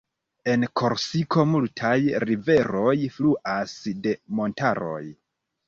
En 0.53 0.63
Korsiko 0.79 1.45
multaj 1.49 1.93
riveroj 2.25 2.95
fluas 3.19 3.79
de 4.09 4.17
montaroj. 4.43 5.01